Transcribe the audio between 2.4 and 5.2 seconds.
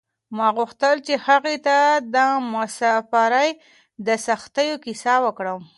مساپرۍ د سختیو کیسه